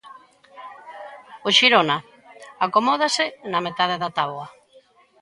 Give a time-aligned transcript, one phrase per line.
[1.47, 1.97] O Xirona
[2.65, 4.47] acomódase na metade da táboa.